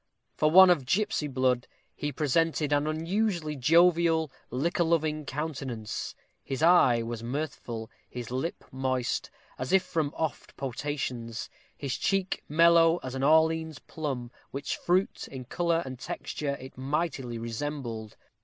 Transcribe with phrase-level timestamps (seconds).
[0.35, 7.03] For one of gipsy blood, he presented an unusually jovial, liquor loving countenance: his eye
[7.03, 9.29] was mirthful; his lip moist,
[9.59, 15.45] as if from oft potations; his cheek mellow as an Orleans plum, which fruit, in
[15.45, 18.17] color and texture, it mightily resembled.